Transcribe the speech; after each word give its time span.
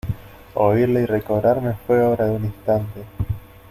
oírle 0.55 1.01
y 1.03 1.05
recobrarme 1.05 1.75
fué 1.85 2.03
obra 2.03 2.25
de 2.25 2.31
un 2.31 2.45
instante. 2.45 3.01